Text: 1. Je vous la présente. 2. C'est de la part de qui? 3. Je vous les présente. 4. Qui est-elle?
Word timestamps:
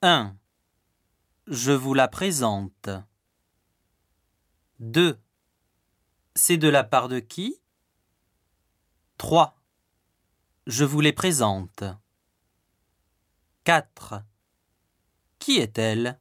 1. 0.00 0.36
Je 1.48 1.72
vous 1.72 1.92
la 1.92 2.06
présente. 2.06 2.88
2. 4.78 5.18
C'est 6.36 6.56
de 6.56 6.68
la 6.68 6.84
part 6.84 7.08
de 7.08 7.18
qui? 7.18 7.60
3. 9.16 9.60
Je 10.68 10.84
vous 10.84 11.00
les 11.00 11.12
présente. 11.12 11.82
4. 13.64 14.22
Qui 15.40 15.58
est-elle? 15.58 16.20